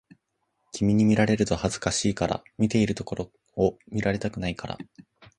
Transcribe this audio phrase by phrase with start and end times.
[0.71, 4.79] 君に見られると恥ずかしいから、見ているところを見られたくないから